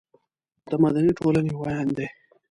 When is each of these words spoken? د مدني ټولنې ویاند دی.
د 0.69 0.71
مدني 0.83 1.11
ټولنې 1.19 1.53
ویاند 1.55 1.91
دی. 1.97 2.07